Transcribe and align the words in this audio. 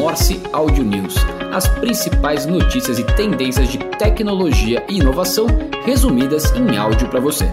Morse 0.00 0.40
Audio 0.50 0.82
News, 0.82 1.14
as 1.52 1.68
principais 1.78 2.46
notícias 2.46 2.98
e 2.98 3.04
tendências 3.04 3.68
de 3.68 3.76
tecnologia 3.98 4.82
e 4.88 4.96
inovação 4.96 5.46
resumidas 5.84 6.50
em 6.52 6.74
áudio 6.74 7.06
para 7.10 7.20
você. 7.20 7.44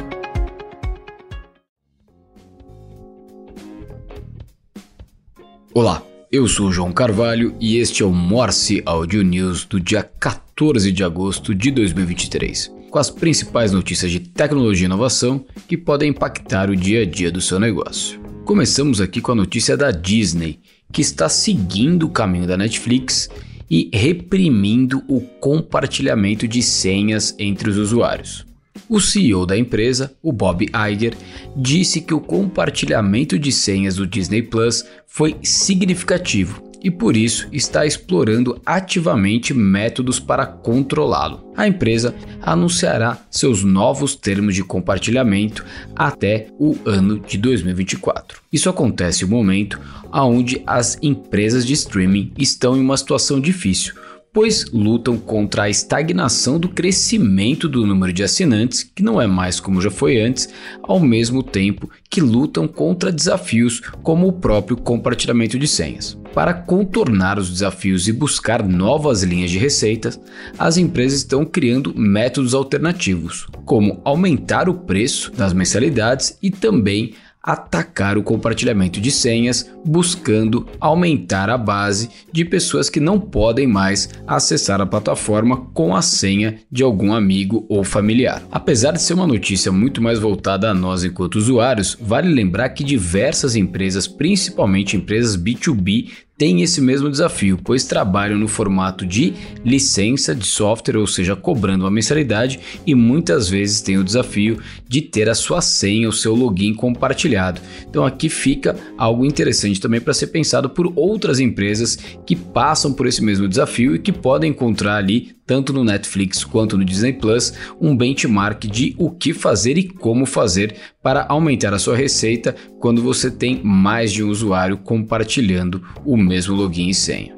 Olá, 5.74 6.02
eu 6.32 6.48
sou 6.48 6.72
João 6.72 6.94
Carvalho 6.94 7.54
e 7.60 7.76
este 7.76 8.02
é 8.02 8.06
o 8.06 8.14
Morse 8.14 8.82
Audio 8.86 9.24
News 9.24 9.66
do 9.66 9.78
dia 9.78 10.02
14 10.02 10.90
de 10.90 11.04
agosto 11.04 11.54
de 11.54 11.70
2023, 11.70 12.72
com 12.90 12.98
as 12.98 13.10
principais 13.10 13.74
notícias 13.74 14.10
de 14.10 14.22
tecnologia 14.22 14.86
e 14.86 14.88
inovação 14.88 15.46
que 15.68 15.76
podem 15.76 16.12
impactar 16.12 16.70
o 16.70 16.78
dia 16.78 17.02
a 17.02 17.06
dia 17.06 17.30
do 17.30 17.42
seu 17.42 17.60
negócio. 17.60 18.26
Começamos 18.46 19.02
aqui 19.02 19.20
com 19.20 19.34
a 19.34 19.36
notícia 19.36 19.76
da 19.76 19.92
Disney, 19.92 20.62
que 20.92 21.02
está 21.02 21.30
seguindo 21.30 22.04
o 22.04 22.10
caminho 22.10 22.48
da 22.48 22.58
Netflix 22.58 23.30
e 23.70 23.90
reprimindo 23.94 25.04
o 25.08 25.22
compartilhamento 25.22 26.48
de 26.48 26.62
senhas 26.62 27.36
entre 27.38 27.70
os 27.70 27.78
usuários. 27.78 28.46
O 28.90 29.02
CEO 29.02 29.46
da 29.46 29.58
empresa, 29.58 30.16
o 30.22 30.32
Bob 30.32 30.66
Iger, 30.92 31.16
disse 31.56 32.00
que 32.00 32.14
o 32.14 32.22
compartilhamento 32.22 33.38
de 33.38 33.52
senhas 33.52 33.96
do 33.96 34.08
Disney 34.08 34.42
Plus 34.42 34.86
foi 35.06 35.36
significativo 35.44 36.67
e 36.84 36.92
por 36.92 37.18
isso 37.18 37.48
está 37.52 37.86
explorando 37.86 38.62
ativamente 38.66 39.54
métodos 39.54 40.20
para 40.20 40.46
controlá-lo. 40.46 41.52
A 41.56 41.68
empresa 41.68 42.14
anunciará 42.42 43.18
seus 43.32 43.64
novos 43.64 44.16
termos 44.16 44.54
de 44.54 44.64
compartilhamento 44.64 45.66
até 45.96 46.48
o 46.60 46.78
ano 46.86 47.20
de 47.20 47.38
2024. 47.38 48.42
Isso 48.54 48.70
acontece 48.70 49.26
no 49.26 49.32
momento 49.32 49.80
onde 50.14 50.62
as 50.66 50.98
empresas 51.02 51.66
de 51.66 51.74
streaming 51.74 52.32
estão 52.38 52.78
em 52.78 52.82
uma 52.82 52.98
situação 52.98 53.40
difícil 53.40 53.96
pois 54.38 54.66
lutam 54.72 55.18
contra 55.18 55.64
a 55.64 55.70
estagnação 55.70 56.60
do 56.60 56.70
crescimento 56.70 57.68
do 57.68 57.88
número 57.88 58.14
de 58.14 58.22
assinantes, 58.22 58.84
que 58.84 59.02
não 59.02 59.20
é 59.20 59.26
mais 59.26 59.60
como 59.60 59.82
já 59.82 59.90
foi 59.90 60.22
antes, 60.22 60.48
ao 60.84 61.00
mesmo 61.00 61.42
tempo 61.42 61.90
que 62.08 62.22
lutam 62.22 62.68
contra 62.68 63.12
desafios 63.12 63.80
como 64.04 64.28
o 64.28 64.34
próprio 64.34 64.78
compartilhamento 64.78 65.58
de 65.58 65.68
senhas. 65.68 66.16
Para 66.36 66.54
contornar 66.54 67.40
os 67.40 67.50
desafios 67.50 68.08
e 68.08 68.14
buscar 68.14 68.62
novas 68.62 69.24
linhas 69.24 69.50
de 69.50 69.58
receitas, 69.58 70.20
as 70.56 70.78
empresas 70.78 71.18
estão 71.18 71.44
criando 71.44 71.92
métodos 71.98 72.54
alternativos, 72.54 73.48
como 73.66 74.00
aumentar 74.06 74.70
o 74.70 74.76
preço 74.76 75.32
das 75.32 75.52
mensalidades 75.52 76.38
e 76.44 76.52
também 76.52 77.16
atacar 77.48 78.18
o 78.18 78.24
compartilhamento 78.24 79.00
de 79.00 79.10
senhas, 79.10 79.72
buscando 79.86 80.68
aumentar 80.82 81.50
a 81.50 81.58
base 81.58 82.10
de 82.30 82.44
pessoas 82.44 82.90
que 82.90 83.00
não 83.00 83.18
podem 83.18 83.66
mais 83.66 84.10
acessar 84.28 84.82
a 84.82 84.86
plataforma 84.86 85.56
com 85.74 85.96
a 85.96 86.02
senha 86.02 86.60
de 86.70 86.84
algum 86.84 87.14
amigo 87.14 87.66
ou 87.70 87.86
familiar. 87.86 88.44
Apesar 88.52 88.92
de 88.92 89.02
ser 89.02 89.14
uma 89.14 89.26
notícia 89.26 89.72
muito 89.72 90.02
mais 90.02 90.20
voltada 90.20 90.70
a 90.70 90.74
nós 90.74 91.06
enquanto 91.06 91.36
usuários, 91.36 91.98
vale 92.02 92.28
lembrar 92.28 92.68
que 92.70 92.84
diversas 92.84 93.56
empresas, 93.56 94.10
principalmente 94.10 94.98
empresas 94.98 95.38
B2B, 95.38 96.10
têm 96.38 96.62
esse 96.62 96.80
mesmo 96.80 97.10
desafio, 97.10 97.60
pois 97.64 97.84
trabalham 97.84 98.38
no 98.38 98.48
formato 98.48 99.06
de 99.06 99.34
licença 99.66 100.36
de 100.36 100.46
software, 100.46 100.98
ou 100.98 101.08
seja, 101.08 101.36
cobrando 101.36 101.84
uma 101.84 101.92
mensalidade, 101.92 102.60
e 102.86 102.94
muitas 102.94 103.50
vezes 103.50 103.82
têm 103.82 103.98
o 103.98 104.04
desafio 104.04 104.60
de 104.88 105.02
ter 105.02 105.30
a 105.30 105.36
sua 105.36 105.62
senha, 105.62 106.08
o 106.08 106.14
seu 106.14 106.36
login 106.36 106.74
compartilhado. 106.74 107.60
Então 107.90 108.06
aqui 108.06 108.30
fica 108.30 108.78
algo 108.98 109.26
interessante 109.26 109.82
também 109.82 110.00
para 110.00 110.14
ser 110.14 110.28
pensado 110.28 110.70
por 110.70 110.92
outras 110.96 111.40
empresas 111.40 111.98
que 112.26 112.36
passam 112.36 112.94
por 112.94 113.08
esse 113.08 113.24
mesmo 113.24 113.48
desafio 113.48 113.96
e 113.96 114.00
que 114.00 114.12
podem 114.12 114.52
encontrar 114.52 114.98
ali 114.98 115.37
tanto 115.48 115.72
no 115.72 115.86
Netflix 115.86 116.44
quanto 116.44 116.78
no 116.78 116.84
Disney 116.84 117.14
Plus, 117.14 117.54
um 117.80 117.96
benchmark 117.96 118.68
de 118.68 118.94
o 119.00 119.10
que 119.10 119.34
fazer 119.34 119.78
e 119.78 119.88
como 119.88 120.26
fazer 120.26 120.76
para 121.02 121.26
aumentar 121.30 121.74
a 121.74 121.80
sua 121.80 121.96
receita 121.96 122.54
quando 122.80 123.02
você 123.02 123.32
tem 123.32 123.62
mais 123.64 124.12
de 124.12 124.22
um 124.22 124.30
usuário 124.30 124.78
compartilhando 124.78 125.82
o 126.06 126.18
mesmo 126.18 126.54
login 126.54 126.90
e 126.90 126.94
senha. 126.94 127.38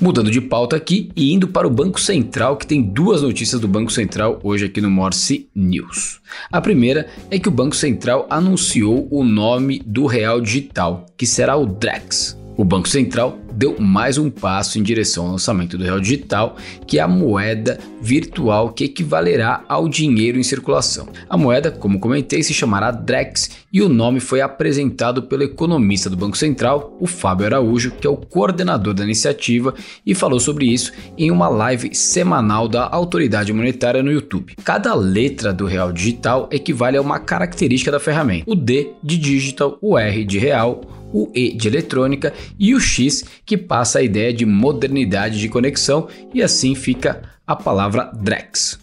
Mudando 0.00 0.30
de 0.30 0.40
pauta 0.40 0.76
aqui 0.76 1.10
e 1.16 1.32
indo 1.32 1.48
para 1.48 1.66
o 1.66 1.70
Banco 1.70 2.00
Central, 2.00 2.56
que 2.56 2.66
tem 2.66 2.80
duas 2.80 3.20
notícias 3.20 3.60
do 3.60 3.66
Banco 3.66 3.92
Central 3.92 4.38
hoje 4.44 4.64
aqui 4.64 4.80
no 4.80 4.88
Morse 4.88 5.48
News. 5.52 6.20
A 6.52 6.60
primeira 6.60 7.08
é 7.30 7.38
que 7.38 7.48
o 7.48 7.52
Banco 7.52 7.74
Central 7.74 8.24
anunciou 8.30 9.08
o 9.10 9.24
nome 9.24 9.82
do 9.84 10.06
real 10.06 10.40
digital, 10.40 11.04
que 11.16 11.26
será 11.26 11.56
o 11.56 11.66
DREX. 11.66 12.38
O 12.56 12.64
Banco 12.64 12.88
Central 12.88 13.38
deu 13.58 13.76
mais 13.80 14.18
um 14.18 14.30
passo 14.30 14.78
em 14.78 14.84
direção 14.84 15.26
ao 15.26 15.32
lançamento 15.32 15.76
do 15.76 15.82
real 15.82 15.98
digital, 15.98 16.56
que 16.86 17.00
é 17.00 17.02
a 17.02 17.08
moeda 17.08 17.76
virtual 18.00 18.72
que 18.72 18.84
equivalerá 18.84 19.64
ao 19.68 19.88
dinheiro 19.88 20.38
em 20.38 20.44
circulação. 20.44 21.08
A 21.28 21.36
moeda, 21.36 21.72
como 21.72 21.98
comentei, 21.98 22.40
se 22.44 22.54
chamará 22.54 22.92
Drex 22.92 23.50
e 23.72 23.82
o 23.82 23.88
nome 23.88 24.20
foi 24.20 24.40
apresentado 24.40 25.24
pelo 25.24 25.42
economista 25.42 26.08
do 26.08 26.16
Banco 26.16 26.38
Central, 26.38 26.96
o 27.00 27.06
Fábio 27.08 27.46
Araújo, 27.46 27.90
que 27.90 28.06
é 28.06 28.10
o 28.10 28.16
coordenador 28.16 28.94
da 28.94 29.02
iniciativa 29.02 29.74
e 30.06 30.14
falou 30.14 30.38
sobre 30.38 30.66
isso 30.66 30.92
em 31.18 31.32
uma 31.32 31.48
live 31.48 31.92
semanal 31.92 32.68
da 32.68 32.88
autoridade 32.88 33.52
monetária 33.52 34.04
no 34.04 34.12
YouTube. 34.12 34.54
Cada 34.62 34.94
letra 34.94 35.52
do 35.52 35.66
real 35.66 35.92
digital 35.92 36.48
equivale 36.52 36.96
a 36.96 37.02
uma 37.02 37.18
característica 37.18 37.90
da 37.90 37.98
ferramenta: 37.98 38.44
o 38.46 38.54
D 38.54 38.92
de 39.02 39.18
digital, 39.18 39.76
o 39.82 39.98
R 39.98 40.24
de 40.24 40.38
real, 40.38 40.80
o 41.12 41.30
E 41.34 41.54
de 41.54 41.68
eletrônica 41.68 42.32
e 42.58 42.74
o 42.74 42.80
X, 42.80 43.24
que 43.44 43.56
passa 43.56 43.98
a 43.98 44.02
ideia 44.02 44.32
de 44.32 44.44
modernidade 44.44 45.38
de 45.38 45.48
conexão, 45.48 46.08
e 46.32 46.42
assim 46.42 46.74
fica 46.74 47.22
a 47.46 47.56
palavra 47.56 48.10
DREX. 48.14 48.78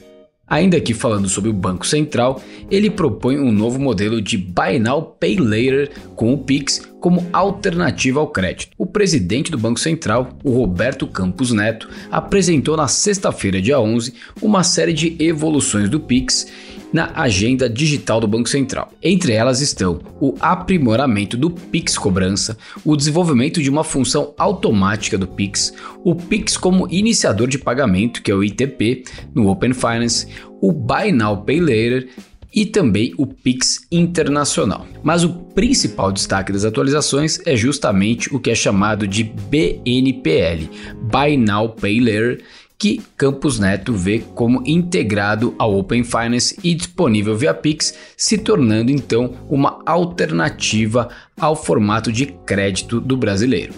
Ainda 0.48 0.78
aqui 0.78 0.94
falando 0.94 1.28
sobre 1.28 1.50
o 1.50 1.54
Banco 1.54 1.88
Central, 1.88 2.40
ele 2.70 2.92
propõe 2.92 3.40
um 3.40 3.52
novo 3.52 3.80
modelo 3.80 4.22
de 4.22 4.38
Buy 4.38 4.78
Now 4.78 5.02
Pay 5.20 5.38
Later 5.38 5.92
com 6.16 6.34
o 6.34 6.38
Pix 6.38 6.88
como 7.00 7.28
alternativa 7.34 8.20
ao 8.20 8.28
crédito. 8.28 8.72
O 8.78 8.86
presidente 8.86 9.50
do 9.50 9.58
Banco 9.58 9.80
Central, 9.80 10.38
o 10.44 10.52
Roberto 10.52 11.08
Campos 11.08 11.52
Neto, 11.52 11.90
apresentou 12.12 12.78
na 12.78 12.88
sexta-feira, 12.88 13.60
dia 13.60 13.80
11, 13.80 14.14
uma 14.40 14.64
série 14.64 14.94
de 14.94 15.16
evoluções 15.20 15.90
do 15.90 16.00
Pix 16.00 16.48
na 16.96 17.12
agenda 17.14 17.70
digital 17.70 18.22
do 18.22 18.28
Banco 18.28 18.48
Central. 18.48 18.90
Entre 19.04 19.34
elas 19.34 19.60
estão 19.60 20.00
o 20.18 20.34
aprimoramento 20.40 21.36
do 21.36 21.52
Pix 21.52 21.98
Cobrança, 21.98 22.58
o 22.86 22.96
desenvolvimento 22.96 23.62
de 23.62 23.70
uma 23.70 23.84
função 23.84 24.34
automática 24.38 25.18
do 25.18 25.28
Pix, 25.28 25.74
o 26.06 26.16
Pix 26.16 26.56
como 26.56 26.88
iniciador 26.90 27.50
de 27.50 27.58
pagamento, 27.58 28.22
que 28.22 28.32
é 28.32 28.34
o 28.34 28.42
ITP, 28.42 29.04
no 29.34 29.50
Open 29.50 29.74
Finance, 29.74 30.26
o 30.62 30.72
Buy 30.72 31.12
Now 31.12 31.44
Pay 31.44 31.60
Later 31.60 32.08
e 32.54 32.66
também 32.66 33.14
o 33.18 33.28
Pix 33.28 33.86
Internacional. 33.92 34.88
Mas 35.04 35.26
o 35.26 35.34
principal 35.34 36.14
destaque 36.14 36.54
das 36.54 36.64
atualizações 36.64 37.42
é 37.46 37.58
justamente 37.58 38.34
o 38.34 38.40
que 38.40 38.52
é 38.52 38.56
chamado 38.56 39.06
de 39.06 39.22
BNPL, 39.26 40.70
Buy 41.02 41.36
Now 41.36 41.72
Pay 41.72 42.00
Later, 42.00 42.42
que 42.78 43.02
Campos 43.16 43.60
Neto 43.60 43.94
vê 43.94 44.20
como 44.20 44.62
integrado 44.66 45.56
ao 45.58 45.78
Open 45.78 46.04
Finance 46.04 46.58
e 46.64 46.74
disponível 46.74 47.36
via 47.36 47.54
Pix, 47.54 47.94
se 48.18 48.38
tornando 48.38 48.92
então 48.92 49.36
uma 49.50 49.82
alternativa 49.86 51.10
ao 51.40 51.56
formato 51.56 52.12
de 52.12 52.26
crédito 52.26 53.00
do 53.00 53.16
brasileiro. 53.16 53.74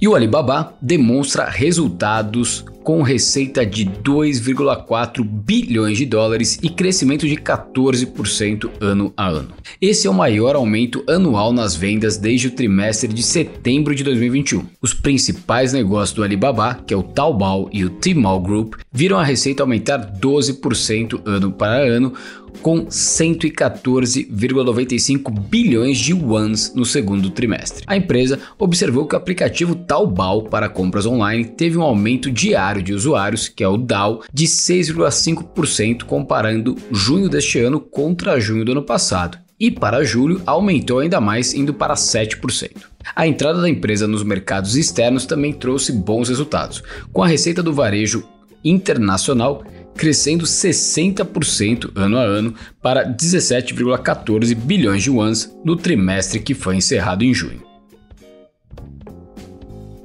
E 0.00 0.08
o 0.08 0.14
Alibaba 0.14 0.74
demonstra 0.80 1.44
resultados 1.44 2.64
com 2.82 3.02
receita 3.02 3.64
de 3.64 3.84
2,4 3.84 5.22
bilhões 5.22 5.98
de 5.98 6.06
dólares 6.06 6.58
e 6.62 6.68
crescimento 6.68 7.26
de 7.26 7.36
14% 7.36 8.70
ano 8.80 9.12
a 9.16 9.28
ano. 9.28 9.52
Esse 9.80 10.06
é 10.06 10.10
o 10.10 10.14
maior 10.14 10.56
aumento 10.56 11.04
anual 11.08 11.52
nas 11.52 11.76
vendas 11.76 12.16
desde 12.16 12.48
o 12.48 12.50
trimestre 12.50 13.12
de 13.12 13.22
setembro 13.22 13.94
de 13.94 14.02
2021. 14.02 14.64
Os 14.80 14.94
principais 14.94 15.72
negócios 15.72 16.16
do 16.16 16.24
Alibaba, 16.24 16.80
que 16.86 16.94
é 16.94 16.96
o 16.96 17.02
Taobao 17.02 17.68
e 17.72 17.84
o 17.84 17.90
Tmall 17.90 18.40
Group, 18.40 18.74
viram 18.92 19.18
a 19.18 19.24
receita 19.24 19.62
aumentar 19.62 20.18
12% 20.18 21.20
ano 21.24 21.52
para 21.52 21.76
ano, 21.76 22.14
com 22.62 22.86
114,95 22.86 25.30
bilhões 25.48 25.98
de 25.98 26.12
yuans 26.12 26.72
no 26.74 26.84
segundo 26.84 27.30
trimestre. 27.30 27.84
A 27.86 27.96
empresa 27.96 28.38
observou 28.58 29.06
que 29.06 29.14
o 29.14 29.18
aplicativo 29.18 29.74
Taobao 29.74 30.42
para 30.42 30.68
compras 30.68 31.06
online 31.06 31.44
teve 31.44 31.78
um 31.78 31.82
aumento 31.82 32.30
diário 32.30 32.69
de 32.78 32.92
usuários, 32.92 33.48
que 33.48 33.64
é 33.64 33.68
o 33.68 33.76
DAO, 33.76 34.22
de 34.32 34.46
6,5% 34.46 36.04
comparando 36.04 36.76
junho 36.92 37.28
deste 37.28 37.58
ano 37.58 37.80
contra 37.80 38.38
junho 38.38 38.64
do 38.64 38.72
ano 38.72 38.82
passado. 38.82 39.38
E 39.58 39.70
para 39.70 40.04
julho 40.04 40.40
aumentou 40.46 41.00
ainda 41.00 41.20
mais, 41.20 41.52
indo 41.52 41.74
para 41.74 41.94
7%. 41.94 42.70
A 43.14 43.26
entrada 43.26 43.60
da 43.60 43.68
empresa 43.68 44.06
nos 44.06 44.22
mercados 44.22 44.76
externos 44.76 45.26
também 45.26 45.52
trouxe 45.52 45.92
bons 45.92 46.28
resultados, 46.28 46.82
com 47.12 47.22
a 47.22 47.26
receita 47.26 47.62
do 47.62 47.72
varejo 47.72 48.26
internacional 48.64 49.64
crescendo 49.96 50.44
60% 50.44 51.90
ano 51.94 52.16
a 52.16 52.22
ano 52.22 52.54
para 52.80 53.06
17,14 53.06 54.54
bilhões 54.54 55.02
de 55.02 55.10
yuans 55.10 55.54
no 55.64 55.76
trimestre 55.76 56.40
que 56.40 56.54
foi 56.54 56.76
encerrado 56.76 57.22
em 57.22 57.34
junho. 57.34 57.69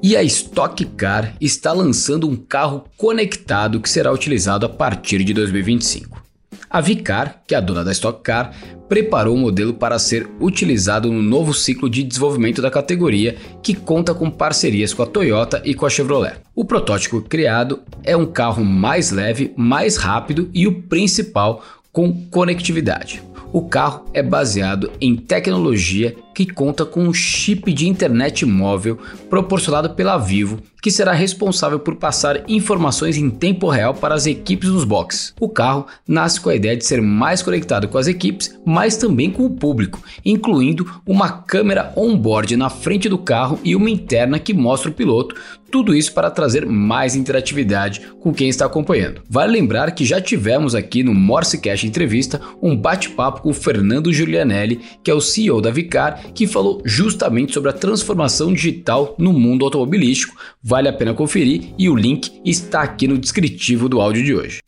E 0.07 0.15
a 0.15 0.21
Stock 0.21 0.85
Car 0.85 1.35
está 1.41 1.73
lançando 1.73 2.29
um 2.29 2.35
carro 2.35 2.83
conectado 2.95 3.79
que 3.79 3.89
será 3.89 4.11
utilizado 4.11 4.63
a 4.63 4.69
partir 4.69 5.23
de 5.23 5.33
2025. 5.33 6.21
A 6.69 6.79
Vicar, 6.79 7.41
que 7.47 7.55
é 7.55 7.57
a 7.57 7.59
dona 7.59 7.83
da 7.83 7.91
Stock 7.91 8.21
Car, 8.21 8.53
preparou 8.87 9.33
o 9.33 9.39
modelo 9.39 9.73
para 9.73 9.97
ser 9.97 10.29
utilizado 10.39 11.11
no 11.11 11.23
novo 11.23 11.55
ciclo 11.55 11.89
de 11.89 12.03
desenvolvimento 12.03 12.61
da 12.61 12.69
categoria, 12.69 13.35
que 13.63 13.73
conta 13.73 14.13
com 14.13 14.29
parcerias 14.29 14.93
com 14.93 15.01
a 15.01 15.07
Toyota 15.07 15.59
e 15.65 15.73
com 15.73 15.87
a 15.87 15.89
Chevrolet. 15.89 16.35
O 16.53 16.63
protótipo 16.63 17.19
criado 17.19 17.81
é 18.03 18.15
um 18.15 18.27
carro 18.27 18.63
mais 18.63 19.09
leve, 19.09 19.53
mais 19.57 19.97
rápido 19.97 20.51
e 20.53 20.67
o 20.67 20.83
principal, 20.83 21.63
com 21.91 22.13
conectividade. 22.29 23.23
O 23.51 23.63
carro 23.63 24.05
é 24.13 24.21
baseado 24.21 24.91
em 25.01 25.15
tecnologia 25.15 26.15
que 26.35 26.45
conta 26.45 26.85
com 26.85 27.07
um 27.07 27.13
chip 27.13 27.71
de 27.71 27.87
internet 27.87 28.45
móvel 28.45 28.99
proporcionado 29.29 29.91
pela 29.91 30.17
Vivo, 30.17 30.61
que 30.81 30.91
será 30.91 31.13
responsável 31.13 31.79
por 31.79 31.95
passar 31.95 32.43
informações 32.47 33.17
em 33.17 33.29
tempo 33.29 33.69
real 33.69 33.93
para 33.93 34.13
as 34.13 34.27
equipes 34.27 34.69
nos 34.69 34.83
boxes. 34.83 35.33
O 35.39 35.49
carro 35.49 35.87
nasce 36.07 36.39
com 36.39 36.49
a 36.49 36.55
ideia 36.55 36.75
de 36.75 36.85
ser 36.85 37.01
mais 37.01 37.41
conectado 37.41 37.87
com 37.87 37.97
as 37.97 38.07
equipes, 38.07 38.55
mas 38.65 38.97
também 38.97 39.31
com 39.31 39.45
o 39.45 39.49
público, 39.49 40.03
incluindo 40.23 40.85
uma 41.07 41.31
câmera 41.31 41.93
on-board 41.95 42.55
na 42.57 42.69
frente 42.69 43.07
do 43.07 43.17
carro 43.17 43.59
e 43.63 43.75
uma 43.75 43.89
interna 43.89 44.37
que 44.37 44.53
mostra 44.53 44.91
o 44.91 44.93
piloto, 44.93 45.35
tudo 45.71 45.95
isso 45.95 46.13
para 46.13 46.31
trazer 46.31 46.65
mais 46.65 47.15
interatividade 47.15 48.01
com 48.21 48.33
quem 48.33 48.47
está 48.47 48.65
acompanhando. 48.65 49.21
Vale 49.29 49.51
lembrar 49.51 49.91
que 49.91 50.05
já 50.05 50.21
tivemos 50.21 50.73
aqui 50.73 51.03
no 51.03 51.13
Morse 51.13 51.57
Cash 51.57 51.83
Entrevista 51.83 52.39
um 52.61 52.77
bate-papo 52.77 53.41
com 53.41 53.49
o 53.49 53.53
Fernando 53.53 54.13
Giulianelli, 54.13 54.79
que 55.03 55.11
é 55.11 55.13
o 55.13 55.19
CEO 55.19 55.59
da 55.59 55.71
Vicar 55.71 56.21
que 56.33 56.47
falou 56.47 56.81
justamente 56.85 57.53
sobre 57.53 57.69
a 57.69 57.73
transformação 57.73 58.53
digital 58.53 59.15
no 59.17 59.33
mundo 59.33 59.65
automobilístico. 59.65 60.35
Vale 60.61 60.89
a 60.89 60.93
pena 60.93 61.13
conferir 61.13 61.73
e 61.77 61.89
o 61.89 61.95
link 61.95 62.41
está 62.43 62.81
aqui 62.81 63.07
no 63.07 63.17
descritivo 63.17 63.87
do 63.87 64.01
áudio 64.01 64.23
de 64.23 64.33
hoje. 64.35 64.59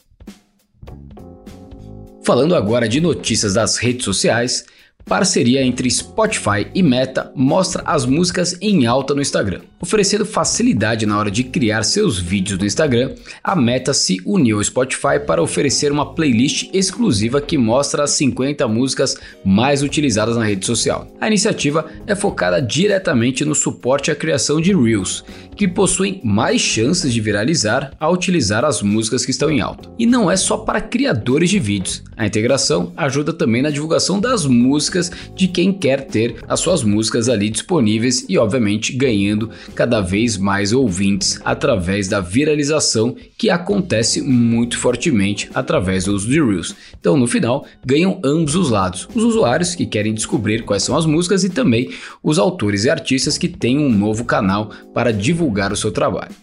Falando 2.24 2.56
agora 2.56 2.90
de 2.90 3.00
notícias 3.00 3.54
das 3.54 3.78
redes 3.78 4.04
sociais, 4.04 4.66
parceria 5.08 5.64
entre 5.64 5.90
Spotify 5.90 6.68
e 6.76 6.84
Meta 6.84 7.32
mostra 7.34 7.82
as 7.86 8.06
músicas 8.06 8.58
em 8.62 8.86
alta 8.86 9.16
no 9.16 9.22
Instagram. 9.22 9.62
Oferecendo 9.80 10.26
facilidade 10.26 11.06
na 11.06 11.18
hora 11.18 11.32
de 11.32 11.44
criar 11.44 11.84
seus 11.84 12.20
vídeos 12.20 12.60
no 12.60 12.66
Instagram, 12.66 13.14
a 13.44 13.56
Meta 13.56 13.94
se 13.94 14.20
uniu 14.26 14.58
ao 14.58 14.64
Spotify 14.64 15.20
para 15.26 15.42
oferecer 15.42 15.92
uma 15.92 16.14
playlist 16.14 16.70
exclusiva 16.74 17.40
que 17.40 17.58
mostra 17.58 18.04
as 18.04 18.12
50 18.12 18.68
músicas 18.68 19.16
mais 19.46 19.84
utilizadas 19.84 20.36
na 20.36 20.44
rede 20.44 20.66
social. 20.66 21.08
A 21.22 21.28
iniciativa 21.28 21.86
é 22.06 22.16
focada 22.16 22.62
diretamente 22.62 23.46
no 23.46 23.56
suporte 23.56 24.12
à 24.12 24.16
criação 24.16 24.60
de 24.60 24.76
Reels, 24.76 25.24
que 25.56 25.68
possuem 25.68 26.20
mais 26.24 26.60
chances 26.60 27.14
de 27.14 27.22
viralizar 27.22 27.92
ao 28.00 28.14
utilizar 28.14 28.66
as 28.66 28.82
músicas 28.82 29.24
que 29.24 29.32
estão 29.32 29.50
em 29.50 29.62
alta. 29.62 29.90
E 29.98 30.06
não 30.06 30.30
é 30.30 30.36
só 30.36 30.58
para 30.58 30.82
criadores 30.82 31.50
de 31.50 31.60
vídeos. 31.60 32.04
A 32.16 32.26
integração 32.26 32.92
ajuda 32.98 33.32
também 33.32 33.62
na 33.62 33.70
divulgação 33.70 34.20
das 34.20 34.46
músicas 34.46 34.97
de 35.36 35.48
quem 35.48 35.72
quer 35.72 36.06
ter 36.06 36.36
as 36.48 36.60
suas 36.60 36.84
músicas 36.84 37.30
ali 37.30 37.50
disponíveis 37.50 38.26
e, 38.28 38.38
obviamente, 38.38 38.94
ganhando 38.94 39.50
cada 39.76 40.02
vez 40.02 40.38
mais 40.38 40.74
ouvintes 40.74 41.40
através 41.44 42.08
da 42.08 42.20
viralização 42.20 43.16
que 43.38 43.50
acontece 43.50 44.22
muito 44.22 44.78
fortemente 44.78 45.50
através 45.54 46.06
do 46.06 46.14
uso 46.14 46.28
de 46.28 46.42
Reels. 46.42 46.76
Então, 47.00 47.18
no 47.18 47.28
final, 47.28 47.66
ganham 47.86 48.20
ambos 48.24 48.56
os 48.56 48.70
lados: 48.70 49.08
os 49.14 49.24
usuários 49.24 49.76
que 49.76 49.86
querem 49.86 50.14
descobrir 50.14 50.64
quais 50.64 50.84
são 50.84 50.98
as 50.98 51.06
músicas 51.06 51.44
e 51.44 51.50
também 51.50 51.92
os 52.24 52.40
autores 52.40 52.86
e 52.86 52.90
artistas 52.90 53.38
que 53.38 53.48
têm 53.48 53.78
um 53.78 53.90
novo 53.90 54.26
canal 54.26 54.72
para 54.94 55.14
divulgar 55.14 55.72
o 55.72 55.78
seu 55.78 55.92
trabalho. 55.92 56.36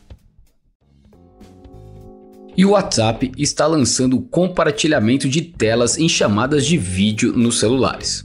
E 2.57 2.65
o 2.65 2.71
WhatsApp 2.71 3.33
está 3.37 3.67
lançando 3.67 4.17
o 4.17 4.23
compartilhamento 4.23 5.29
de 5.29 5.43
telas 5.43 5.99
em 5.99 6.09
chamadas 6.09 6.65
de 6.65 6.79
vídeo 6.79 7.33
nos 7.33 7.59
celulares. 7.59 8.23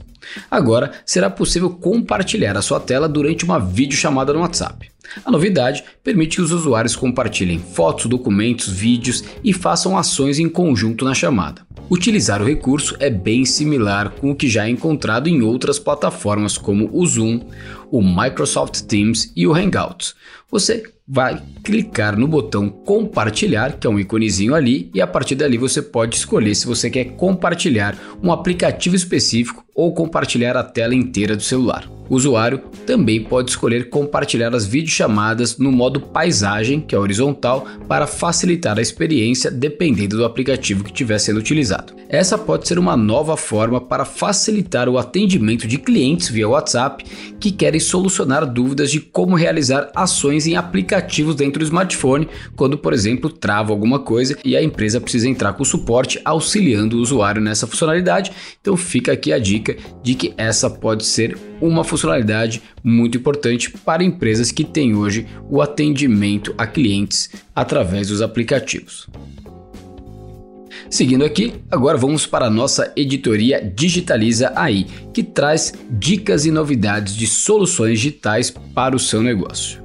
Agora 0.50 0.92
será 1.04 1.28
possível 1.30 1.70
compartilhar 1.70 2.56
a 2.56 2.62
sua 2.62 2.80
tela 2.80 3.08
durante 3.08 3.44
uma 3.44 3.58
videochamada 3.58 4.32
no 4.32 4.40
WhatsApp. 4.40 4.90
A 5.24 5.30
novidade 5.30 5.84
permite 6.02 6.36
que 6.36 6.42
os 6.42 6.52
usuários 6.52 6.96
compartilhem 6.96 7.58
fotos, 7.58 8.06
documentos, 8.06 8.68
vídeos 8.68 9.24
e 9.42 9.52
façam 9.52 9.96
ações 9.96 10.38
em 10.38 10.48
conjunto 10.48 11.04
na 11.04 11.14
chamada. 11.14 11.62
Utilizar 11.90 12.40
o 12.40 12.46
recurso 12.46 12.96
é 13.00 13.10
bem 13.10 13.44
similar 13.44 14.10
com 14.10 14.30
o 14.30 14.36
que 14.36 14.48
já 14.48 14.66
é 14.66 14.70
encontrado 14.70 15.28
em 15.28 15.42
outras 15.42 15.78
plataformas 15.78 16.56
como 16.56 16.88
o 16.92 17.04
Zoom, 17.04 17.40
o 17.90 18.00
Microsoft 18.00 18.82
Teams 18.82 19.32
e 19.34 19.46
o 19.46 19.52
Hangouts. 19.52 20.14
Você 20.50 20.84
vai 21.12 21.42
clicar 21.64 22.16
no 22.16 22.28
botão 22.28 22.68
compartilhar, 22.68 23.72
que 23.72 23.86
é 23.86 23.90
um 23.90 23.98
iconezinho 23.98 24.54
ali, 24.54 24.88
e 24.94 25.00
a 25.00 25.06
partir 25.08 25.34
dali 25.34 25.58
você 25.58 25.82
pode 25.82 26.14
escolher 26.14 26.54
se 26.54 26.68
você 26.68 26.88
quer 26.88 27.16
compartilhar 27.16 27.98
um 28.22 28.30
aplicativo 28.30 28.94
específico 28.94 29.64
ou 29.74 29.92
compartilhar 29.92 30.56
a 30.56 30.62
tela 30.62 30.94
inteira 30.94 31.34
do 31.34 31.42
celular. 31.42 31.90
O 32.08 32.14
usuário 32.14 32.58
também 32.86 33.22
pode 33.24 33.50
escolher 33.50 33.88
compartilhar 33.88 34.54
as 34.54 34.66
videochamadas 34.66 34.99
no 35.58 35.72
modo 35.72 36.00
paisagem, 36.00 36.80
que 36.80 36.94
é 36.94 36.98
horizontal, 36.98 37.66
para 37.88 38.06
facilitar 38.06 38.78
a 38.78 38.82
experiência 38.82 39.50
dependendo 39.50 40.16
do 40.16 40.24
aplicativo 40.24 40.84
que 40.84 40.90
estiver 40.90 41.18
sendo 41.18 41.38
utilizado. 41.38 41.94
Essa 42.08 42.36
pode 42.36 42.66
ser 42.66 42.78
uma 42.78 42.96
nova 42.96 43.36
forma 43.36 43.80
para 43.80 44.04
facilitar 44.04 44.88
o 44.88 44.98
atendimento 44.98 45.68
de 45.68 45.78
clientes 45.78 46.28
via 46.28 46.48
WhatsApp 46.48 47.04
que 47.38 47.52
querem 47.52 47.78
solucionar 47.78 48.44
dúvidas 48.44 48.90
de 48.90 48.98
como 48.98 49.36
realizar 49.36 49.90
ações 49.94 50.46
em 50.46 50.56
aplicativos 50.56 51.36
dentro 51.36 51.60
do 51.60 51.64
smartphone, 51.64 52.28
quando, 52.56 52.76
por 52.76 52.92
exemplo, 52.92 53.30
trava 53.30 53.70
alguma 53.70 54.00
coisa 54.00 54.36
e 54.44 54.56
a 54.56 54.62
empresa 54.62 55.00
precisa 55.00 55.28
entrar 55.28 55.52
com 55.52 55.64
suporte 55.64 56.20
auxiliando 56.24 56.96
o 56.96 57.00
usuário 57.00 57.40
nessa 57.40 57.66
funcionalidade. 57.66 58.32
Então 58.60 58.76
fica 58.76 59.12
aqui 59.12 59.32
a 59.32 59.38
dica 59.38 59.76
de 60.02 60.14
que 60.14 60.34
essa 60.36 60.68
pode 60.68 61.04
ser 61.06 61.38
uma 61.60 61.84
funcionalidade 61.84 62.62
muito 62.82 63.18
importante 63.18 63.70
para 63.70 64.02
empresas 64.02 64.50
que 64.50 64.64
têm 64.64 64.89
hoje 64.94 65.26
o 65.48 65.60
atendimento 65.60 66.54
a 66.56 66.66
clientes 66.66 67.30
através 67.54 68.08
dos 68.08 68.22
aplicativos. 68.22 69.08
Seguindo 70.88 71.24
aqui, 71.24 71.54
agora 71.70 71.96
vamos 71.96 72.26
para 72.26 72.46
a 72.46 72.50
nossa 72.50 72.92
editoria 72.96 73.60
Digitaliza 73.62 74.52
AI, 74.56 74.86
que 75.14 75.22
traz 75.22 75.72
dicas 75.88 76.44
e 76.46 76.50
novidades 76.50 77.14
de 77.14 77.26
soluções 77.26 78.00
digitais 78.00 78.50
para 78.50 78.96
o 78.96 78.98
seu 78.98 79.22
negócio. 79.22 79.80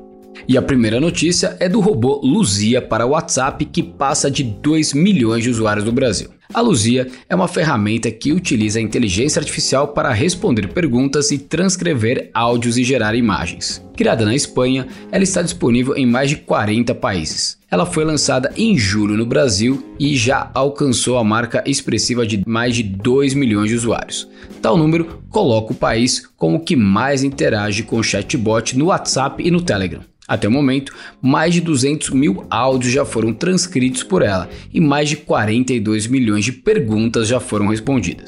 E 0.48 0.58
a 0.58 0.62
primeira 0.62 1.00
notícia 1.00 1.58
é 1.60 1.68
do 1.68 1.80
robô 1.80 2.22
Luzia 2.24 2.82
para 2.82 3.06
WhatsApp 3.06 3.66
que 3.66 3.82
passa 3.82 4.30
de 4.30 4.44
2 4.44 4.94
milhões 4.94 5.44
de 5.44 5.50
usuários 5.50 5.86
no 5.86 5.92
Brasil. 5.92 6.35
A 6.54 6.62
Luzia 6.62 7.08
é 7.28 7.36
uma 7.36 7.48
ferramenta 7.48 8.12
que 8.12 8.32
utiliza 8.32 8.80
a 8.80 8.82
inteligência 8.82 9.40
artificial 9.40 9.90
para 9.90 10.14
responder 10.14 10.68
perguntas 10.70 11.32
e 11.32 11.38
transcrever 11.38 12.30
áudios 12.34 12.78
e 12.78 12.84
gerar 12.84 13.16
imagens. 13.16 13.84
Criada 13.96 14.26
na 14.26 14.36
Espanha, 14.36 14.88
ela 15.12 15.24
está 15.24 15.42
disponível 15.42 15.96
em 15.96 16.06
mais 16.06 16.30
de 16.30 16.36
40 16.38 16.94
países. 16.96 17.58
Ela 17.72 17.86
foi 17.86 18.06
lançada 18.06 18.54
em 18.56 18.78
julho 18.78 19.18
no 19.18 19.26
Brasil 19.26 19.96
e 20.00 20.16
já 20.16 20.52
alcançou 20.54 21.18
a 21.18 21.24
marca 21.24 21.64
expressiva 21.66 22.26
de 22.26 22.44
mais 22.46 22.76
de 22.76 22.84
2 22.84 23.34
milhões 23.34 23.70
de 23.70 23.76
usuários. 23.76 24.28
Tal 24.62 24.78
número 24.78 25.24
coloca 25.30 25.74
o 25.74 25.76
país 25.76 26.28
como 26.38 26.58
o 26.58 26.60
que 26.60 26.76
mais 26.76 27.24
interage 27.24 27.84
com 27.84 27.98
o 27.98 28.04
chatbot 28.04 28.78
no 28.78 28.86
WhatsApp 28.86 29.42
e 29.46 29.50
no 29.50 29.62
Telegram. 29.62 30.02
Até 30.28 30.48
o 30.48 30.52
momento, 30.52 30.94
mais 31.22 31.54
de 31.54 31.62
200 31.62 32.10
mil 32.10 32.46
áudios 32.50 32.92
já 32.92 33.06
foram 33.06 33.32
transcritos 33.32 34.02
por 34.02 34.22
ela 34.22 34.50
e 34.74 34.82
mais 34.82 35.10
de 35.10 35.18
42 35.18 36.08
milhões 36.08 36.44
de 36.44 36.52
perguntas 36.52 37.28
já 37.28 37.40
foram 37.40 37.68
respondidas. 37.68 38.28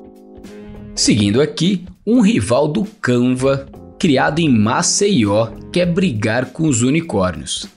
Seguindo 0.93 1.41
aqui, 1.41 1.85
um 2.05 2.21
rival 2.21 2.67
do 2.67 2.83
Canva, 3.01 3.67
criado 3.99 4.39
em 4.39 4.49
Maceió, 4.49 5.47
quer 5.71 5.85
brigar 5.87 6.47
com 6.47 6.67
os 6.67 6.81
unicórnios. 6.83 7.67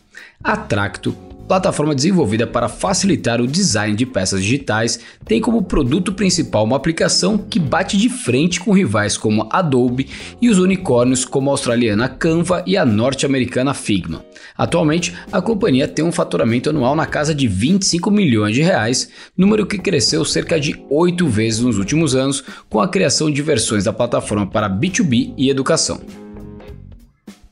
A 0.43 0.57
Tracto 0.57 1.17
plataforma 1.51 1.97
desenvolvida 1.97 2.47
para 2.47 2.69
facilitar 2.69 3.41
o 3.41 3.47
design 3.47 3.97
de 3.97 4.07
peças 4.07 4.41
digitais, 4.41 5.01
tem 5.25 5.41
como 5.41 5.65
produto 5.65 6.13
principal 6.13 6.63
uma 6.63 6.77
aplicação 6.77 7.37
que 7.37 7.59
bate 7.59 7.97
de 7.97 8.09
frente 8.09 8.61
com 8.61 8.71
rivais 8.71 9.17
como 9.17 9.49
Adobe 9.51 10.07
e 10.41 10.49
os 10.49 10.61
unicórnios 10.61 11.25
como 11.25 11.51
a 11.51 11.53
australiana 11.53 12.09
Canva 12.09 12.63
e 12.69 12.77
a 12.77 12.87
norte-americana 12.87 13.75
Figma. 13.75 14.25
Atualmente, 14.57 15.13
a 15.33 15.43
companhia 15.43 15.89
tem 15.89 16.05
um 16.05 16.13
faturamento 16.13 16.71
anual 16.71 16.95
na 16.95 17.05
casa 17.05 17.35
de 17.35 17.49
25 17.49 18.13
milhões 18.13 18.55
de 18.55 18.63
reais, 18.63 19.09
número 19.37 19.67
que 19.67 19.77
cresceu 19.77 20.25
cerca 20.25 20.61
de 20.61 20.81
8 20.89 21.27
vezes 21.27 21.59
nos 21.59 21.79
últimos 21.79 22.15
anos 22.15 22.45
com 22.69 22.79
a 22.79 22.87
criação 22.87 23.29
de 23.29 23.43
versões 23.43 23.83
da 23.83 23.93
plataforma 23.93 24.47
para 24.47 24.71
B2B 24.71 25.35
e 25.37 25.51
educação. 25.51 26.01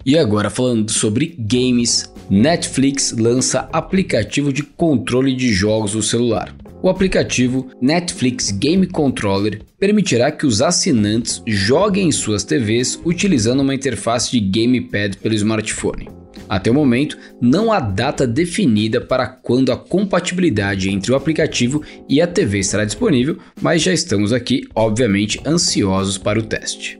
E 0.06 0.16
agora 0.16 0.48
falando 0.48 0.88
sobre 0.92 1.34
games, 1.36 2.08
Netflix 2.30 3.12
lança 3.12 3.68
aplicativo 3.72 4.52
de 4.52 4.62
controle 4.62 5.34
de 5.34 5.50
jogos 5.52 5.94
no 5.94 6.02
celular. 6.02 6.54
O 6.82 6.88
aplicativo 6.88 7.68
Netflix 7.80 8.50
Game 8.50 8.86
Controller 8.86 9.62
permitirá 9.78 10.30
que 10.30 10.46
os 10.46 10.60
assinantes 10.60 11.42
joguem 11.46 12.08
em 12.08 12.12
suas 12.12 12.44
TVs 12.44 13.00
utilizando 13.04 13.60
uma 13.60 13.74
interface 13.74 14.30
de 14.30 14.40
gamepad 14.40 15.16
pelo 15.16 15.34
smartphone. 15.34 16.08
Até 16.48 16.70
o 16.70 16.74
momento, 16.74 17.18
não 17.40 17.72
há 17.72 17.80
data 17.80 18.26
definida 18.26 19.00
para 19.00 19.26
quando 19.26 19.72
a 19.72 19.76
compatibilidade 19.76 20.90
entre 20.90 21.12
o 21.12 21.16
aplicativo 21.16 21.82
e 22.08 22.20
a 22.20 22.26
TV 22.26 22.58
estará 22.58 22.84
disponível, 22.84 23.38
mas 23.60 23.82
já 23.82 23.92
estamos 23.92 24.32
aqui, 24.32 24.66
obviamente, 24.74 25.40
ansiosos 25.46 26.16
para 26.16 26.38
o 26.38 26.42
teste. 26.42 26.98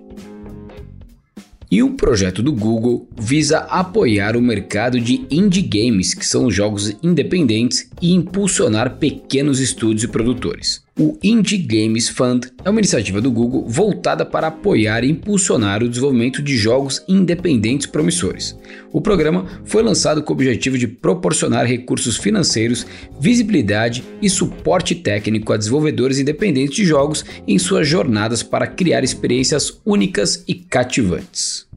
E 1.71 1.83
um 1.83 1.95
projeto 1.95 2.43
do 2.43 2.51
Google 2.51 3.07
visa 3.19 3.59
apoiar 3.59 4.37
o 4.37 4.41
mercado 4.41 4.99
de 4.99 5.27
indie 5.31 5.61
games, 5.61 6.15
que 6.15 6.25
são 6.25 6.51
jogos 6.51 6.97
independentes, 7.03 7.91
e 8.01 8.15
impulsionar 8.15 8.97
pequenos 8.97 9.61
estúdios 9.61 10.05
e 10.05 10.09
produtores. 10.09 10.83
O 10.99 11.17
Indie 11.23 11.59
Games 11.59 12.09
Fund 12.09 12.49
é 12.65 12.69
uma 12.69 12.81
iniciativa 12.81 13.21
do 13.21 13.31
Google 13.31 13.65
voltada 13.69 14.27
para 14.27 14.49
apoiar 14.49 15.05
e 15.05 15.11
impulsionar 15.11 15.81
o 15.81 15.89
desenvolvimento 15.89 16.43
de 16.43 16.57
jogos 16.57 17.05
independentes 17.07 17.87
promissores. 17.87 18.59
O 18.93 19.01
programa 19.01 19.47
foi 19.65 19.81
lançado 19.81 20.25
com 20.25 20.33
o 20.33 20.35
objetivo 20.35 20.77
de 20.77 20.89
proporcionar 20.89 21.67
recursos 21.67 22.17
financeiros, 22.17 22.85
visibilidade 23.21 24.03
e 24.21 24.29
suporte 24.29 24.97
técnico 24.97 25.53
a 25.53 25.57
desenvolvedores 25.57 26.19
independentes 26.19 26.75
de 26.75 26.85
jogos 26.85 27.25
em 27.47 27.61
suas 27.61 27.87
jornadas 27.87 28.43
para 28.43 28.67
criar 28.67 29.05
experiências 29.05 29.81
únicas 29.87 30.43
e 30.49 30.55
cativantes. 30.55 31.69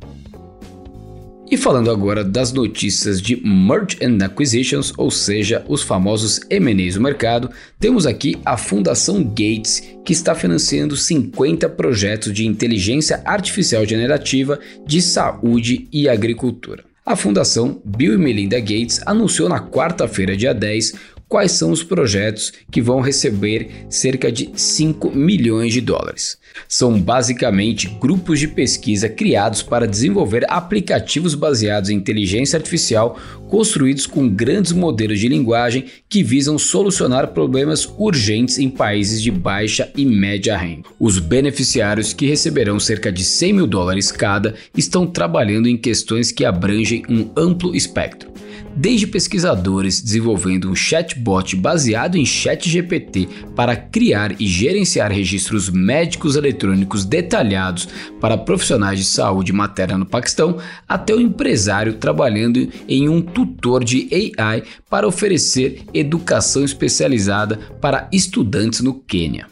E 1.52 1.58
falando 1.58 1.92
agora 1.92 2.24
das 2.24 2.54
notícias 2.54 3.22
de 3.22 3.36
Merge 3.46 3.98
and 4.02 4.24
Acquisitions, 4.24 4.94
ou 4.96 5.12
seja, 5.12 5.66
os 5.68 5.84
famosos 5.84 6.40
M&As 6.50 6.94
do 6.94 7.02
mercado, 7.02 7.50
temos 7.78 8.06
aqui 8.06 8.40
a 8.46 8.56
Fundação 8.56 9.22
Gates, 9.22 9.84
que 10.06 10.14
está 10.14 10.34
financiando 10.34 10.96
50 10.96 11.68
projetos 11.68 12.32
de 12.32 12.48
inteligência 12.48 13.22
artificial 13.26 13.86
generativa 13.86 14.62
de 14.88 15.02
saúde 15.02 15.90
e 15.92 16.08
agricultura. 16.08 16.86
A 17.06 17.18
Fundação 17.18 17.82
Bill 17.84 18.14
e 18.14 18.18
Melinda 18.18 18.58
Gates 18.58 19.02
anunciou 19.06 19.50
na 19.50 19.60
quarta-feira, 19.60 20.38
dia 20.38 20.54
10, 20.54 20.94
quais 21.28 21.52
são 21.52 21.72
os 21.72 21.84
projetos 21.84 22.54
que 22.72 22.82
vão 22.82 23.02
receber 23.02 23.88
cerca 23.90 24.32
de 24.32 24.52
5 24.56 25.12
milhões 25.12 25.74
de 25.74 25.82
dólares. 25.82 26.38
São 26.68 27.00
basicamente 27.00 27.88
grupos 28.00 28.40
de 28.40 28.48
pesquisa 28.48 29.10
criados 29.10 29.62
para 29.62 29.88
desenvolver 29.88 30.46
aplicativos 30.50 31.36
baseados 31.36 31.90
em 31.90 31.96
inteligência 31.96 32.58
artificial 32.58 33.20
construídos 33.50 34.08
com 34.08 34.30
grandes 34.30 34.72
modelos 34.72 35.20
de 35.20 35.28
linguagem 35.28 35.86
que 36.08 36.24
visam 36.24 36.58
solucionar 36.58 37.28
problemas 37.28 37.86
urgentes 37.98 38.58
em 38.58 38.70
países 38.70 39.22
de 39.22 39.30
baixa 39.30 39.92
e 39.96 40.06
média 40.06 40.58
renda. 40.58 40.88
Os 40.98 41.20
beneficiários, 41.20 42.14
que 42.14 42.26
receberão 42.26 42.80
cerca 42.80 43.12
de 43.12 43.24
100 43.24 43.54
mil 43.54 43.68
dólares 43.68 44.12
cada, 44.12 44.56
estão 44.76 45.06
trabalhando 45.06 45.68
em 45.68 45.78
questões 45.78 46.32
que 46.32 46.46
abrangem 46.46 47.04
um 47.10 47.30
amplo 47.36 47.76
espectro 47.76 48.32
desde 48.76 49.08
pesquisadores 49.08 50.02
desenvolvendo 50.02 50.70
um 50.70 50.76
chatbot 50.76 51.56
baseado 51.56 52.16
em 52.16 52.26
ChatGPT 52.26 53.28
para 53.56 53.76
criar 53.76 54.40
e 54.40 54.48
gerenciar 54.48 55.12
registros 55.12 55.70
médicos 55.70 56.38
eletrônicos 56.42 57.06
detalhados 57.06 57.88
para 58.20 58.38
profissionais 58.38 59.00
de 59.00 59.06
saúde 59.06 59.54
materna 59.54 59.98
no 59.98 60.06
Paquistão, 60.06 60.58
até 60.88 61.14
o 61.14 61.22
empresário 61.22 61.94
trabalhando 61.94 62.68
em 62.88 63.08
um 63.08 63.22
tutor 63.22 63.84
de 63.84 64.10
AI 64.38 64.64
para 64.90 65.08
oferecer 65.08 65.84
educação 65.94 66.64
especializada 66.64 67.58
para 67.80 68.10
estudantes 68.12 68.82
no 68.82 68.94
Quênia. 68.94 69.48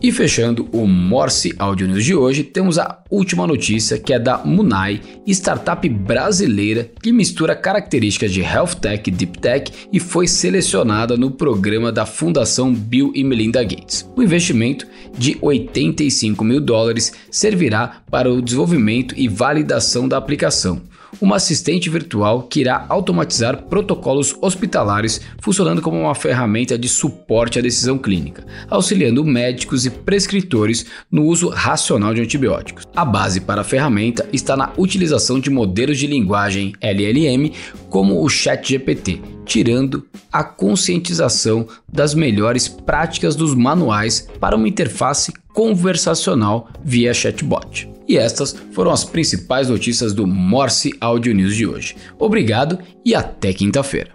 E 0.00 0.12
fechando 0.12 0.68
o 0.72 0.86
Morse 0.86 1.52
Audio 1.58 1.88
News 1.88 2.04
de 2.04 2.14
hoje, 2.14 2.44
temos 2.44 2.78
a 2.78 3.02
última 3.10 3.48
notícia 3.48 3.98
que 3.98 4.12
é 4.12 4.18
da 4.18 4.38
Munai, 4.38 5.00
startup 5.26 5.88
brasileira 5.88 6.88
que 7.02 7.10
mistura 7.10 7.56
características 7.56 8.32
de 8.32 8.40
Health 8.40 8.76
Tech 8.80 9.10
e 9.10 9.12
Deep 9.12 9.40
Tech 9.40 9.72
e 9.92 9.98
foi 9.98 10.28
selecionada 10.28 11.16
no 11.16 11.32
programa 11.32 11.90
da 11.90 12.06
Fundação 12.06 12.72
Bill 12.72 13.10
e 13.12 13.24
Melinda 13.24 13.60
Gates. 13.64 14.08
O 14.14 14.22
investimento 14.22 14.86
de 15.16 15.36
85 15.42 16.44
mil 16.44 16.60
dólares 16.60 17.12
servirá 17.28 18.00
para 18.08 18.32
o 18.32 18.40
desenvolvimento 18.40 19.16
e 19.16 19.26
validação 19.26 20.06
da 20.06 20.16
aplicação 20.16 20.80
uma 21.20 21.36
assistente 21.36 21.88
virtual 21.88 22.42
que 22.42 22.60
irá 22.60 22.86
automatizar 22.88 23.64
protocolos 23.64 24.36
hospitalares, 24.40 25.20
funcionando 25.40 25.82
como 25.82 25.98
uma 25.98 26.14
ferramenta 26.14 26.78
de 26.78 26.88
suporte 26.88 27.58
à 27.58 27.62
decisão 27.62 27.98
clínica, 27.98 28.44
auxiliando 28.68 29.24
médicos 29.24 29.86
e 29.86 29.90
prescritores 29.90 30.86
no 31.10 31.24
uso 31.24 31.48
racional 31.48 32.14
de 32.14 32.20
antibióticos. 32.20 32.84
A 32.94 33.04
base 33.04 33.40
para 33.40 33.62
a 33.62 33.64
ferramenta 33.64 34.28
está 34.32 34.56
na 34.56 34.72
utilização 34.76 35.40
de 35.40 35.50
modelos 35.50 35.98
de 35.98 36.06
linguagem 36.06 36.72
LLM 36.80 37.52
como 37.88 38.22
o 38.22 38.28
ChatGPT, 38.28 39.20
tirando 39.44 40.06
a 40.32 40.44
conscientização 40.44 41.66
das 41.90 42.14
melhores 42.14 42.68
práticas 42.68 43.34
dos 43.34 43.54
manuais 43.54 44.28
para 44.38 44.56
uma 44.56 44.68
interface 44.68 45.32
conversacional 45.52 46.68
via 46.84 47.14
chatbot. 47.14 47.97
E 48.08 48.16
estas 48.16 48.56
foram 48.72 48.90
as 48.90 49.04
principais 49.04 49.68
notícias 49.68 50.14
do 50.14 50.26
Morse 50.26 50.92
Audio 50.98 51.34
News 51.34 51.54
de 51.54 51.66
hoje. 51.66 51.94
Obrigado 52.18 52.78
e 53.04 53.14
até 53.14 53.52
quinta-feira. 53.52 54.12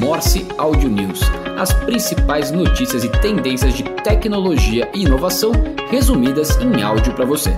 Morse 0.00 0.44
Audio 0.58 0.88
News. 0.88 1.20
As 1.56 1.72
principais 1.72 2.50
notícias 2.50 3.04
e 3.04 3.08
tendências 3.20 3.74
de 3.74 3.84
tecnologia 4.02 4.90
e 4.94 5.02
inovação 5.02 5.52
resumidas 5.90 6.56
em 6.56 6.82
áudio 6.82 7.14
para 7.14 7.24
você. 7.24 7.50